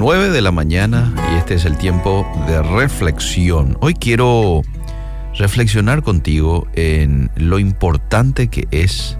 9 0.00 0.30
de 0.30 0.40
la 0.40 0.50
mañana 0.50 1.12
y 1.30 1.36
este 1.36 1.56
es 1.56 1.66
el 1.66 1.76
tiempo 1.76 2.26
de 2.46 2.62
reflexión. 2.62 3.76
Hoy 3.82 3.92
quiero 3.92 4.62
reflexionar 5.36 6.02
contigo 6.02 6.66
en 6.72 7.30
lo 7.36 7.58
importante 7.58 8.48
que 8.48 8.66
es 8.70 9.18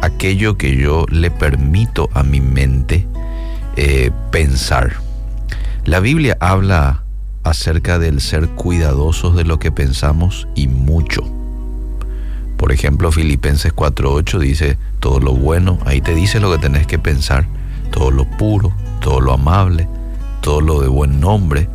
aquello 0.00 0.56
que 0.56 0.74
yo 0.74 1.04
le 1.10 1.30
permito 1.30 2.08
a 2.14 2.22
mi 2.22 2.40
mente 2.40 3.06
eh, 3.76 4.10
pensar. 4.30 4.94
La 5.84 6.00
Biblia 6.00 6.34
habla 6.40 7.04
acerca 7.42 7.98
del 7.98 8.22
ser 8.22 8.48
cuidadosos 8.48 9.36
de 9.36 9.44
lo 9.44 9.58
que 9.58 9.70
pensamos 9.70 10.48
y 10.54 10.66
mucho. 10.68 11.30
Por 12.56 12.72
ejemplo, 12.72 13.12
Filipenses 13.12 13.76
4.8 13.76 14.38
dice, 14.38 14.78
todo 14.98 15.20
lo 15.20 15.34
bueno, 15.34 15.78
ahí 15.84 16.00
te 16.00 16.14
dice 16.14 16.40
lo 16.40 16.50
que 16.52 16.56
tenés 16.56 16.86
que 16.86 16.98
pensar, 16.98 17.46
todo 17.90 18.10
lo 18.10 18.24
puro, 18.24 18.72
todo 19.00 19.20
lo 19.20 19.32
amable, 19.32 19.88
todo 20.40 20.60
lo 20.60 20.80
de 20.80 20.88
buen 20.88 21.20
nombre. 21.20 21.68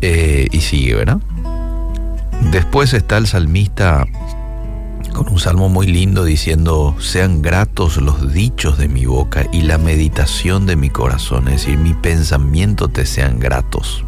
Eh, 0.00 0.48
y 0.52 0.60
sigue, 0.60 0.94
¿verdad? 0.94 1.18
Después 2.50 2.92
está 2.92 3.16
el 3.16 3.26
salmista 3.26 4.06
con 5.14 5.28
un 5.28 5.38
salmo 5.38 5.68
muy 5.68 5.86
lindo 5.86 6.24
diciendo, 6.24 6.96
sean 6.98 7.40
gratos 7.40 7.96
los 7.98 8.32
dichos 8.32 8.76
de 8.76 8.88
mi 8.88 9.06
boca 9.06 9.46
y 9.52 9.62
la 9.62 9.78
meditación 9.78 10.66
de 10.66 10.76
mi 10.76 10.90
corazón, 10.90 11.48
es 11.48 11.62
decir, 11.62 11.78
mi 11.78 11.94
pensamiento 11.94 12.88
te 12.88 13.06
sean 13.06 13.38
gratos. 13.38 14.04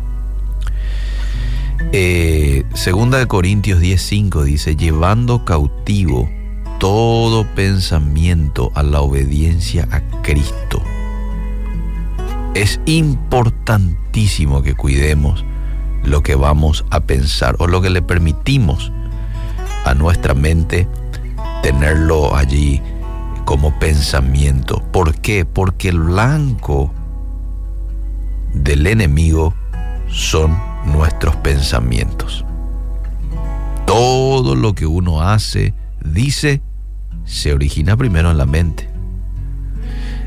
Eh, 1.92 2.64
segunda 2.74 3.18
de 3.18 3.26
Corintios 3.26 3.80
10:5 3.80 4.42
dice, 4.42 4.76
llevando 4.76 5.44
cautivo 5.44 6.28
todo 6.78 7.46
pensamiento 7.54 8.72
a 8.74 8.82
la 8.82 9.00
obediencia 9.00 9.88
a 9.90 10.00
Cristo. 10.22 10.82
Es 12.56 12.80
importantísimo 12.86 14.62
que 14.62 14.72
cuidemos 14.72 15.44
lo 16.02 16.22
que 16.22 16.36
vamos 16.36 16.86
a 16.90 17.00
pensar 17.00 17.54
o 17.58 17.66
lo 17.66 17.82
que 17.82 17.90
le 17.90 18.00
permitimos 18.00 18.90
a 19.84 19.92
nuestra 19.92 20.32
mente 20.32 20.88
tenerlo 21.62 22.34
allí 22.34 22.80
como 23.44 23.78
pensamiento. 23.78 24.82
¿Por 24.90 25.16
qué? 25.16 25.44
Porque 25.44 25.90
el 25.90 25.98
blanco 25.98 26.90
del 28.54 28.86
enemigo 28.86 29.52
son 30.08 30.58
nuestros 30.86 31.36
pensamientos. 31.36 32.42
Todo 33.84 34.54
lo 34.54 34.74
que 34.74 34.86
uno 34.86 35.20
hace, 35.20 35.74
dice, 36.02 36.62
se 37.26 37.52
origina 37.52 37.98
primero 37.98 38.30
en 38.30 38.38
la 38.38 38.46
mente. 38.46 38.88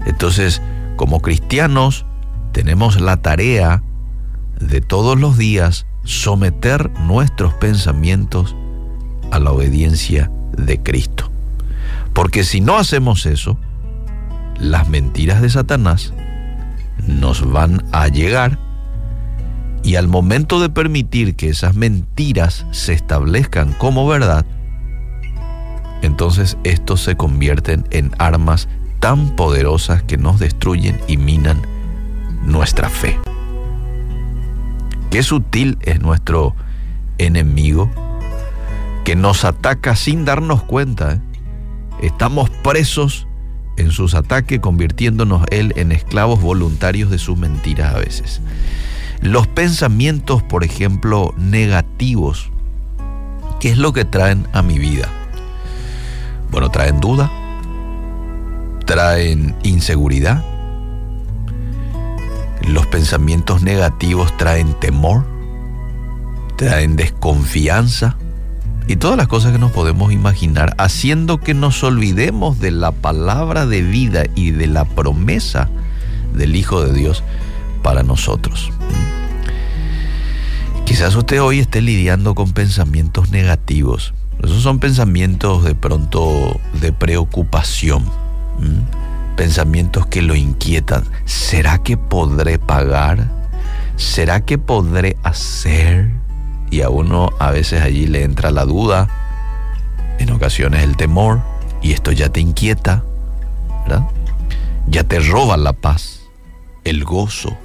Entonces, 0.05 0.61
como 0.95 1.21
cristianos, 1.21 2.05
tenemos 2.51 2.99
la 2.99 3.17
tarea 3.17 3.83
de 4.59 4.81
todos 4.81 5.19
los 5.19 5.37
días 5.37 5.85
someter 6.03 6.89
nuestros 7.01 7.53
pensamientos 7.55 8.55
a 9.31 9.39
la 9.39 9.51
obediencia 9.51 10.31
de 10.57 10.81
Cristo. 10.81 11.31
Porque 12.13 12.43
si 12.43 12.61
no 12.61 12.77
hacemos 12.77 13.25
eso, 13.25 13.57
las 14.59 14.89
mentiras 14.89 15.41
de 15.41 15.49
Satanás 15.49 16.13
nos 17.07 17.49
van 17.49 17.83
a 17.91 18.07
llegar 18.07 18.59
y 19.83 19.95
al 19.95 20.07
momento 20.07 20.59
de 20.59 20.69
permitir 20.69 21.35
que 21.35 21.49
esas 21.49 21.75
mentiras 21.75 22.65
se 22.71 22.93
establezcan 22.93 23.73
como 23.73 24.07
verdad, 24.07 24.45
entonces 26.01 26.57
estos 26.63 27.01
se 27.01 27.15
convierten 27.15 27.85
en 27.91 28.11
armas 28.17 28.67
tan 28.99 29.35
poderosas 29.35 30.03
que 30.03 30.17
nos 30.17 30.39
destruyen 30.39 30.99
y 31.07 31.17
minan 31.17 31.61
nuestra 32.49 32.89
fe. 32.89 33.17
Qué 35.09 35.23
sutil 35.23 35.77
es 35.81 36.01
nuestro 36.01 36.55
enemigo 37.17 37.89
que 39.05 39.15
nos 39.15 39.45
ataca 39.45 39.95
sin 39.95 40.25
darnos 40.25 40.63
cuenta. 40.63 41.13
¿eh? 41.13 41.21
Estamos 42.01 42.49
presos 42.49 43.27
en 43.77 43.91
sus 43.91 44.13
ataques, 44.13 44.59
convirtiéndonos 44.59 45.43
él 45.51 45.73
en 45.77 45.91
esclavos 45.91 46.41
voluntarios 46.41 47.09
de 47.09 47.17
sus 47.17 47.37
mentiras 47.37 47.95
a 47.95 47.99
veces. 47.99 48.41
Los 49.21 49.47
pensamientos, 49.47 50.43
por 50.43 50.63
ejemplo, 50.63 51.33
negativos, 51.37 52.51
¿qué 53.59 53.69
es 53.69 53.77
lo 53.77 53.93
que 53.93 54.05
traen 54.05 54.47
a 54.53 54.61
mi 54.61 54.77
vida? 54.77 55.09
Bueno, 56.51 56.69
traen 56.69 56.99
duda, 56.99 57.31
traen 58.85 59.55
inseguridad. 59.63 60.43
Los 62.69 62.85
pensamientos 62.85 63.63
negativos 63.63 64.37
traen 64.37 64.75
temor, 64.75 65.25
traen 66.55 66.95
desconfianza 66.95 68.15
y 68.87 68.95
todas 68.95 69.17
las 69.17 69.27
cosas 69.27 69.51
que 69.51 69.57
nos 69.57 69.71
podemos 69.71 70.13
imaginar, 70.13 70.75
haciendo 70.77 71.39
que 71.39 71.55
nos 71.55 71.83
olvidemos 71.83 72.59
de 72.59 72.69
la 72.69 72.91
palabra 72.91 73.65
de 73.65 73.81
vida 73.81 74.25
y 74.35 74.51
de 74.51 74.67
la 74.67 74.85
promesa 74.85 75.67
del 76.35 76.55
Hijo 76.55 76.83
de 76.83 76.93
Dios 76.93 77.23
para 77.81 78.03
nosotros. 78.03 78.71
Quizás 80.85 81.15
usted 81.15 81.41
hoy 81.41 81.57
esté 81.57 81.81
lidiando 81.81 82.35
con 82.35 82.51
pensamientos 82.51 83.31
negativos. 83.31 84.13
Esos 84.43 84.61
son 84.61 84.77
pensamientos 84.77 85.63
de 85.63 85.73
pronto 85.73 86.59
de 86.79 86.93
preocupación. 86.93 88.05
Pensamientos 89.39 90.05
que 90.07 90.21
lo 90.21 90.35
inquietan. 90.35 91.05
¿Será 91.23 91.77
que 91.77 91.95
podré 91.95 92.59
pagar? 92.59 93.31
¿Será 93.95 94.41
que 94.41 94.57
podré 94.57 95.15
hacer? 95.23 96.11
Y 96.69 96.81
a 96.81 96.89
uno 96.89 97.29
a 97.39 97.51
veces 97.51 97.81
allí 97.81 98.05
le 98.05 98.23
entra 98.23 98.51
la 98.51 98.65
duda, 98.65 99.07
en 100.19 100.31
ocasiones 100.31 100.83
el 100.83 100.97
temor, 100.97 101.39
y 101.81 101.93
esto 101.93 102.11
ya 102.11 102.27
te 102.27 102.41
inquieta, 102.41 103.03
¿verdad? 103.83 104.07
Ya 104.87 105.03
te 105.05 105.19
roba 105.19 105.55
la 105.55 105.73
paz, 105.73 106.19
el 106.83 107.05
gozo 107.05 107.57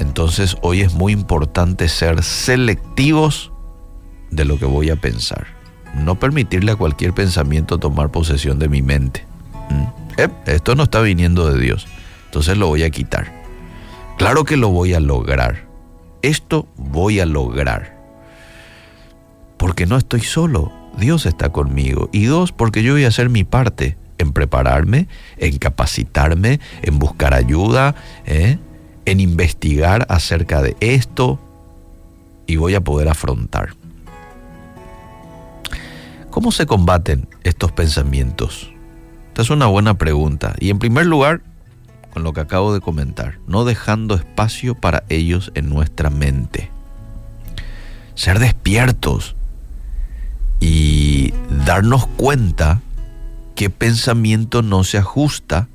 entonces 0.00 0.56
hoy 0.62 0.80
es 0.80 0.94
muy 0.94 1.12
importante 1.12 1.86
ser 1.86 2.22
selectivos 2.22 3.52
de 4.30 4.46
lo 4.46 4.58
que 4.58 4.64
voy 4.64 4.88
a 4.88 4.96
pensar. 4.96 5.46
No 5.94 6.18
permitirle 6.18 6.72
a 6.72 6.76
cualquier 6.76 7.12
pensamiento 7.12 7.76
tomar 7.76 8.10
posesión 8.10 8.58
de 8.58 8.70
mi 8.70 8.80
mente. 8.80 9.26
¿Mm? 9.68 9.99
Esto 10.46 10.74
no 10.74 10.84
está 10.84 11.00
viniendo 11.00 11.52
de 11.52 11.60
Dios. 11.60 11.86
Entonces 12.26 12.56
lo 12.56 12.68
voy 12.68 12.82
a 12.82 12.90
quitar. 12.90 13.32
Claro 14.18 14.44
que 14.44 14.56
lo 14.56 14.68
voy 14.68 14.94
a 14.94 15.00
lograr. 15.00 15.66
Esto 16.22 16.68
voy 16.76 17.20
a 17.20 17.26
lograr. 17.26 17.98
Porque 19.56 19.86
no 19.86 19.96
estoy 19.96 20.20
solo. 20.20 20.72
Dios 20.98 21.26
está 21.26 21.50
conmigo. 21.50 22.10
Y 22.12 22.24
dos, 22.24 22.52
porque 22.52 22.82
yo 22.82 22.92
voy 22.92 23.04
a 23.04 23.08
hacer 23.08 23.30
mi 23.30 23.44
parte 23.44 23.96
en 24.18 24.32
prepararme, 24.32 25.08
en 25.38 25.58
capacitarme, 25.58 26.60
en 26.82 26.98
buscar 26.98 27.32
ayuda, 27.32 27.94
¿eh? 28.26 28.58
en 29.06 29.20
investigar 29.20 30.06
acerca 30.08 30.62
de 30.62 30.76
esto 30.80 31.38
y 32.46 32.56
voy 32.56 32.74
a 32.74 32.82
poder 32.82 33.08
afrontar. 33.08 33.74
¿Cómo 36.30 36.52
se 36.52 36.66
combaten 36.66 37.28
estos 37.42 37.72
pensamientos? 37.72 38.69
Esta 39.40 39.54
es 39.54 39.56
una 39.56 39.68
buena 39.68 39.94
pregunta. 39.94 40.54
Y 40.60 40.68
en 40.68 40.78
primer 40.78 41.06
lugar, 41.06 41.40
con 42.12 42.24
lo 42.24 42.34
que 42.34 42.42
acabo 42.42 42.74
de 42.74 42.82
comentar, 42.82 43.38
no 43.46 43.64
dejando 43.64 44.14
espacio 44.14 44.74
para 44.74 45.04
ellos 45.08 45.50
en 45.54 45.70
nuestra 45.70 46.10
mente. 46.10 46.68
Ser 48.14 48.38
despiertos 48.38 49.34
y 50.60 51.32
darnos 51.64 52.06
cuenta 52.18 52.82
qué 53.54 53.70
pensamiento 53.70 54.60
no 54.60 54.84
se 54.84 54.98
ajusta 54.98 55.68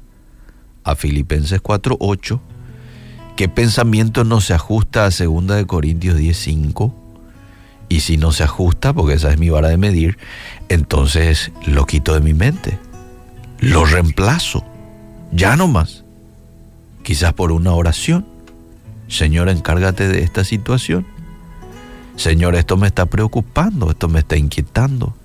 a 0.83 0.93
Filipenses 0.93 1.63
4.8 1.63 2.39
¿Qué 3.35 3.49
pensamiento 3.49 4.25
no 4.25 4.41
se 4.41 4.53
ajusta 4.53 5.07
a 5.07 5.09
2 5.09 5.47
de 5.47 5.65
Corintios 5.65 6.19
10:5? 6.19 6.93
Y 7.89 8.01
si 8.01 8.17
no 8.17 8.31
se 8.31 8.43
ajusta, 8.43 8.93
porque 8.93 9.15
esa 9.15 9.31
es 9.31 9.39
mi 9.39 9.49
vara 9.49 9.69
de 9.69 9.77
medir, 9.77 10.19
entonces 10.69 11.51
lo 11.65 11.87
quito 11.87 12.13
de 12.13 12.19
mi 12.19 12.35
mente. 12.35 12.77
Lo 13.59 13.85
reemplazo. 13.85 14.63
Ya 15.31 15.55
no 15.55 15.67
más. 15.67 16.03
Quizás 17.03 17.33
por 17.33 17.51
una 17.51 17.73
oración. 17.73 18.25
Señor, 19.07 19.49
encárgate 19.49 20.07
de 20.07 20.23
esta 20.23 20.43
situación. 20.43 21.05
Señor, 22.15 22.55
esto 22.55 22.77
me 22.77 22.87
está 22.87 23.05
preocupando, 23.05 23.91
esto 23.91 24.07
me 24.07 24.19
está 24.19 24.37
inquietando. 24.37 25.15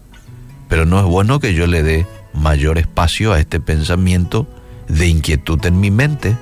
Pero 0.69 0.85
no 0.85 0.99
es 0.99 1.06
bueno 1.06 1.41
que 1.41 1.55
yo 1.55 1.67
le 1.67 1.82
dé 1.82 2.06
mayor 2.35 2.79
espacio 2.79 3.32
a 3.32 3.41
este 3.41 3.61
pensamiento 3.61 4.47
de 4.88 5.06
inquietud 5.09 5.65
en 5.67 5.81
mi 5.81 5.91
mente 5.91 6.37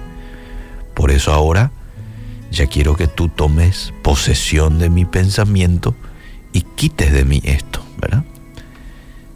por 0.98 1.12
eso 1.12 1.32
ahora 1.32 1.70
ya 2.50 2.66
quiero 2.66 2.96
que 2.96 3.06
tú 3.06 3.28
tomes 3.28 3.94
posesión 4.02 4.80
de 4.80 4.90
mi 4.90 5.04
pensamiento 5.04 5.94
y 6.52 6.62
quites 6.62 7.12
de 7.12 7.24
mí 7.24 7.40
esto, 7.44 7.84
¿verdad? 8.00 8.24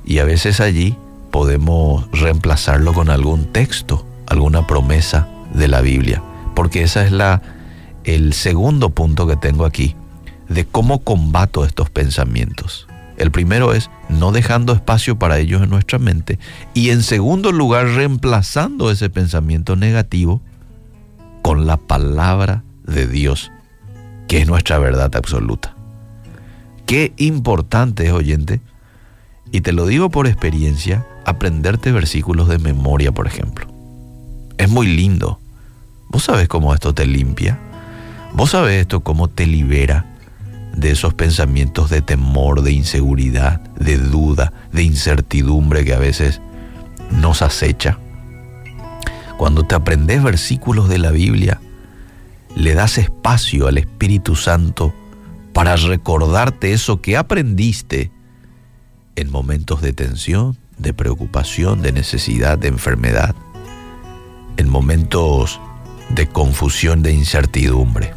Y 0.05 0.19
a 0.19 0.25
veces 0.25 0.59
allí 0.61 0.97
podemos 1.33 2.09
reemplazarlo 2.13 2.93
con 2.93 3.11
algún 3.11 3.47
texto, 3.47 4.07
alguna 4.29 4.69
promesa 4.69 5.27
de 5.53 5.67
la 5.67 5.81
Biblia. 5.81 6.23
porque 6.55 6.83
esa 6.83 7.05
es 7.05 7.13
la 7.13 7.41
el 8.05 8.35
segundo 8.35 8.91
punto 8.91 9.27
que 9.27 9.37
tengo 9.37 9.65
aquí 9.65 9.97
de 10.49 10.67
cómo 10.67 10.99
combato 11.01 11.65
estos 11.65 11.89
pensamientos. 11.89 12.87
El 13.17 13.31
primero 13.31 13.73
es 13.73 13.91
no 14.09 14.33
dejando 14.33 14.73
espacio 14.73 15.19
para 15.19 15.39
ellos 15.39 15.63
en 15.63 15.71
nuestra 15.71 15.99
mente 15.99 16.39
y 16.75 16.91
en 16.91 17.03
segundo 17.03 17.53
lugar 17.53 17.87
reemplazando 17.87 18.91
ese 18.91 19.09
pensamiento 19.09 19.77
negativo 19.77 20.43
con 21.41 21.67
la 21.67 21.77
palabra 21.77 22.65
de 22.85 23.07
Dios, 23.07 23.51
que 24.29 24.43
es 24.43 24.47
nuestra 24.47 24.79
verdad 24.79 25.15
absoluta. 25.17 25.75
Qué 26.87 27.13
importante 27.17 28.05
es, 28.07 28.13
oyente, 28.13 28.61
y 29.53 29.61
te 29.61 29.73
lo 29.73 29.87
digo 29.87 30.11
por 30.11 30.27
experiencia, 30.27 31.07
aprenderte 31.25 31.93
versículos 31.93 32.49
de 32.49 32.59
memoria, 32.59 33.13
por 33.13 33.27
ejemplo. 33.27 33.67
Es 34.59 34.69
muy 34.69 34.87
lindo. 34.87 35.39
¿Vos 36.09 36.25
sabés 36.25 36.49
cómo 36.49 36.75
esto 36.75 36.95
te 36.95 37.07
limpia? 37.07 37.59
¿Vos 38.35 38.51
sabés 38.51 38.83
esto 38.83 39.01
cómo 39.01 39.29
te 39.29 39.47
libera 39.47 40.07
de 40.75 40.91
esos 40.91 41.15
pensamientos 41.15 41.91
de 41.91 42.03
temor, 42.03 42.63
de 42.63 42.73
inseguridad, 42.73 43.61
de 43.75 43.99
duda, 43.99 44.53
de 44.73 44.83
incertidumbre 44.83 45.85
que 45.85 45.95
a 45.95 45.99
veces 45.99 46.41
nos 47.11 47.43
acecha? 47.43 47.99
Cuando 49.37 49.65
te 49.65 49.75
aprendes 49.75 50.23
versículos 50.23 50.89
de 50.89 50.99
la 50.99 51.11
Biblia, 51.11 51.61
le 52.55 52.75
das 52.75 52.99
espacio 52.99 53.67
al 53.67 53.79
Espíritu 53.79 54.37
Santo 54.37 54.95
para 55.53 55.77
recordarte 55.77 56.73
eso 56.73 57.01
que 57.01 57.17
aprendiste 57.17 58.11
en 59.17 59.31
momentos 59.31 59.83
de 59.83 59.93
tensión, 59.93 60.57
de 60.83 60.93
preocupación, 60.93 61.81
de 61.81 61.93
necesidad, 61.93 62.59
de 62.59 62.69
enfermedad, 62.69 63.35
en 64.57 64.69
momentos 64.69 65.61
de 66.11 66.27
confusión, 66.27 67.03
de 67.03 67.13
incertidumbre. 67.13 68.15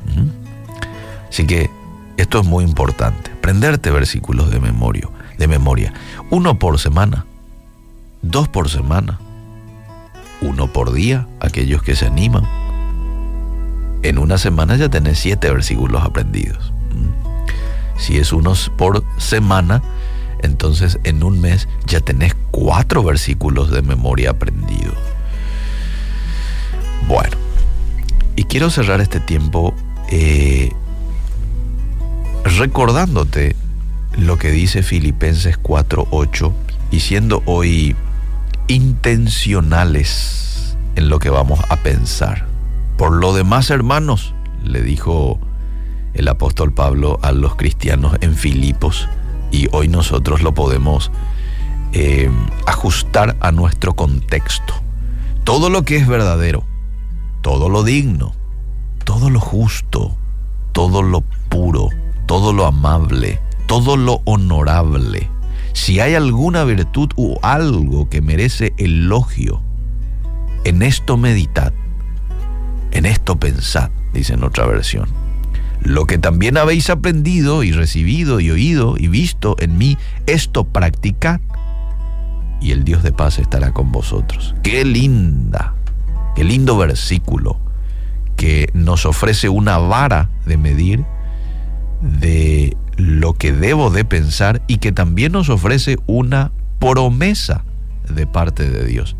Así 1.29 1.45
que 1.45 1.69
esto 2.17 2.39
es 2.39 2.45
muy 2.45 2.63
importante, 2.63 3.31
aprenderte 3.31 3.91
versículos 3.91 4.49
de 4.51 4.59
memoria, 4.59 5.09
de 5.37 5.47
memoria, 5.47 5.93
uno 6.29 6.57
por 6.59 6.79
semana, 6.79 7.25
dos 8.21 8.47
por 8.47 8.69
semana, 8.69 9.19
uno 10.41 10.71
por 10.71 10.93
día, 10.93 11.27
aquellos 11.39 11.83
que 11.83 11.95
se 11.95 12.07
animan. 12.07 12.43
En 14.01 14.17
una 14.17 14.37
semana 14.37 14.75
ya 14.75 14.89
tenés 14.89 15.19
siete 15.19 15.51
versículos 15.51 16.03
aprendidos. 16.03 16.71
Si 17.97 18.17
es 18.17 18.33
unos 18.33 18.69
por 18.77 19.03
semana, 19.17 19.81
entonces 20.41 20.99
en 21.03 21.23
un 21.23 21.41
mes 21.41 21.67
ya 21.85 21.99
tenés 21.99 22.35
cuatro 22.51 23.03
versículos 23.03 23.71
de 23.71 23.81
memoria 23.81 24.31
aprendidos. 24.31 24.95
Bueno, 27.07 27.37
y 28.35 28.45
quiero 28.45 28.69
cerrar 28.69 29.01
este 29.01 29.19
tiempo 29.19 29.73
eh, 30.09 30.71
recordándote 32.43 33.55
lo 34.17 34.37
que 34.37 34.51
dice 34.51 34.83
Filipenses 34.83 35.59
4:8 35.61 36.53
y 36.91 37.01
siendo 37.01 37.43
hoy 37.45 37.95
intencionales 38.67 40.77
en 40.95 41.09
lo 41.09 41.19
que 41.19 41.29
vamos 41.29 41.59
a 41.69 41.77
pensar. 41.77 42.47
Por 42.97 43.13
lo 43.13 43.33
demás, 43.33 43.69
hermanos, 43.69 44.33
le 44.63 44.81
dijo 44.81 45.39
el 46.13 46.27
apóstol 46.27 46.73
Pablo 46.73 47.19
a 47.21 47.31
los 47.31 47.55
cristianos 47.55 48.17
en 48.21 48.35
Filipos, 48.35 49.07
y 49.55 49.69
hoy 49.71 49.87
nosotros 49.87 50.41
lo 50.41 50.53
podemos 50.53 51.11
eh, 51.93 52.29
ajustar 52.67 53.37
a 53.39 53.53
nuestro 53.53 53.95
contexto. 53.95 54.73
Todo 55.45 55.69
lo 55.69 55.85
que 55.85 55.95
es 55.95 56.07
verdadero, 56.07 56.65
todo 57.41 57.69
lo 57.69 57.83
digno, 57.83 58.33
todo 59.05 59.29
lo 59.29 59.39
justo, 59.39 60.17
todo 60.73 61.01
lo 61.01 61.21
puro, 61.21 61.89
todo 62.25 62.51
lo 62.51 62.65
amable, 62.65 63.39
todo 63.65 63.95
lo 63.95 64.21
honorable. 64.25 65.29
Si 65.71 66.01
hay 66.01 66.15
alguna 66.15 66.65
virtud 66.65 67.09
o 67.15 67.39
algo 67.41 68.09
que 68.09 68.21
merece 68.21 68.73
elogio, 68.77 69.61
en 70.65 70.81
esto 70.81 71.15
meditad, 71.15 71.71
en 72.91 73.05
esto 73.05 73.37
pensad, 73.37 73.89
dice 74.13 74.33
en 74.33 74.43
otra 74.43 74.65
versión. 74.65 75.24
Lo 75.85 76.07
que 76.07 76.17
también 76.17 76.57
habéis 76.57 76.89
aprendido 76.89 77.61
y 77.61 77.71
recibido 77.71 78.39
y 78.39 78.49
oído 78.49 78.95
y 78.97 79.07
visto 79.07 79.55
en 79.59 79.77
mí, 79.77 79.99
esto 80.25 80.63
practicad 80.63 81.39
y 82.59 82.71
el 82.71 82.83
Dios 82.83 83.03
de 83.03 83.11
paz 83.11 83.37
estará 83.37 83.71
con 83.71 83.91
vosotros. 83.91 84.55
Qué 84.63 84.83
linda, 84.83 85.75
qué 86.35 86.43
lindo 86.43 86.75
versículo 86.75 87.59
que 88.35 88.67
nos 88.73 89.05
ofrece 89.05 89.47
una 89.47 89.77
vara 89.77 90.31
de 90.47 90.57
medir 90.57 91.05
de 92.01 92.75
lo 92.97 93.33
que 93.33 93.51
debo 93.51 93.91
de 93.91 94.05
pensar 94.05 94.63
y 94.65 94.77
que 94.77 94.91
también 94.91 95.33
nos 95.33 95.49
ofrece 95.49 95.97
una 96.07 96.51
promesa 96.79 97.63
de 98.09 98.25
parte 98.25 98.67
de 98.67 98.85
Dios. 98.85 99.15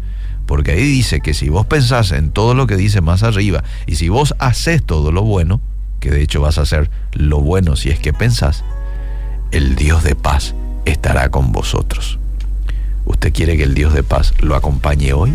Porque 0.47 0.71
ahí 0.71 0.83
dice 0.83 1.21
que 1.21 1.35
si 1.35 1.47
vos 1.49 1.67
pensás 1.67 2.11
en 2.11 2.31
todo 2.31 2.55
lo 2.55 2.65
que 2.65 2.75
dice 2.75 3.01
más 3.01 3.21
arriba 3.21 3.63
y 3.85 3.97
si 3.97 4.09
vos 4.09 4.33
haces 4.39 4.83
todo 4.83 5.11
lo 5.11 5.21
bueno, 5.21 5.61
que 6.05 6.11
de 6.11 6.21
hecho 6.21 6.39
vas 6.39 6.59
a 6.59 6.61
hacer 6.61 6.91
lo 7.13 7.41
bueno 7.41 7.75
si 7.75 7.89
es 7.89 7.99
que 7.99 8.13
pensás, 8.13 8.63
el 9.49 9.75
Dios 9.75 10.03
de 10.03 10.15
paz 10.15 10.53
estará 10.85 11.29
con 11.29 11.51
vosotros. 11.51 12.19
¿Usted 13.05 13.33
quiere 13.33 13.57
que 13.57 13.63
el 13.63 13.73
Dios 13.73 13.91
de 13.91 14.03
paz 14.03 14.33
lo 14.39 14.55
acompañe 14.55 15.13
hoy? 15.13 15.33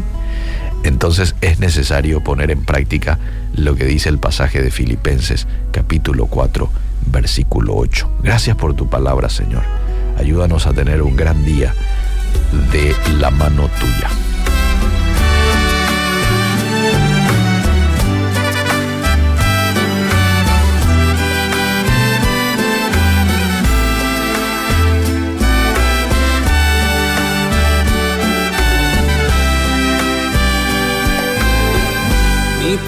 Entonces 0.85 1.35
es 1.41 1.59
necesario 1.59 2.23
poner 2.23 2.53
en 2.53 2.65
práctica 2.65 3.19
lo 3.53 3.75
que 3.75 3.85
dice 3.85 4.09
el 4.11 4.19
pasaje 4.19 4.63
de 4.63 4.71
Filipenses 4.71 5.49
capítulo 5.73 6.27
4 6.27 6.71
versículo 7.07 7.75
8. 7.75 8.09
Gracias 8.23 8.57
por 8.57 8.75
tu 8.75 8.89
palabra 8.89 9.29
Señor. 9.29 9.63
Ayúdanos 10.19 10.69
a 10.69 10.73
tener 10.73 11.03
un 11.03 11.17
gran 11.17 11.45
día 11.45 11.75
de 12.73 12.95
la 13.19 13.31
mano 13.33 13.69
tuya. 13.81 14.30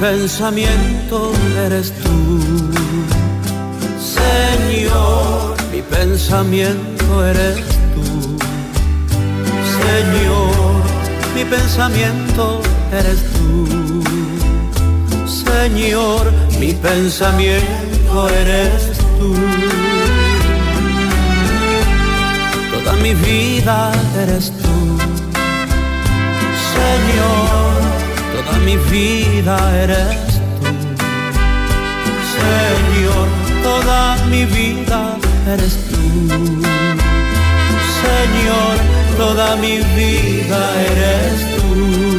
Pensamiento 0.02 1.32
eres 1.64 1.92
tú. 2.02 2.16
Señor, 4.18 5.54
mi 5.70 5.80
pensamiento 5.80 7.24
eres 7.24 7.58
tú. 7.94 8.36
Señor, 9.78 10.82
mi 11.36 11.44
pensamiento 11.44 12.60
eres 12.90 13.20
tú. 13.32 14.02
Señor, 15.44 16.32
mi 16.58 16.72
pensamiento 16.72 18.28
eres 18.42 18.98
tú. 19.20 19.36
Toda 22.72 22.92
mi 23.04 23.14
vida 23.14 23.92
eres 24.20 24.52
tú. 24.62 24.74
Señor, 26.74 27.61
mi 28.64 28.76
vida 28.76 29.56
eres 29.82 30.16
tú. 30.60 30.72
Señor, 32.36 33.28
toda 33.62 34.16
mi 34.30 34.44
vida 34.44 35.16
eres 35.52 35.76
tú. 35.88 36.02
Señor, 38.02 38.74
toda 39.16 39.56
mi 39.56 39.78
vida 39.96 40.60
eres 40.90 41.56
tú. 41.56 42.11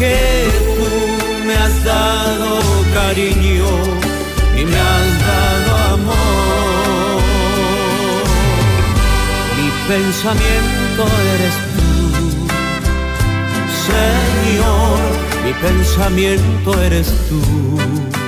Porque 0.00 0.48
tú 0.64 1.46
me 1.46 1.54
has 1.54 1.84
dado 1.84 2.60
cariño 2.94 3.66
y 4.58 4.64
me 4.64 4.78
has 4.78 5.20
dado 5.20 5.94
amor. 5.94 7.22
Mi 9.56 9.68
pensamiento 9.88 11.02
eres 11.34 11.54
tú. 11.76 11.90
Señor, 13.90 15.00
mi 15.44 15.52
pensamiento 15.52 16.82
eres 16.82 17.08
tú. 17.28 18.19